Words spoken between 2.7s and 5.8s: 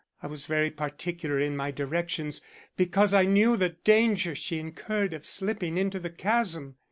because I knew the danger she incurred of slipping